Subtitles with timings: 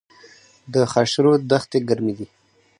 [0.73, 2.27] د خاشرود دښتې ګرمې دي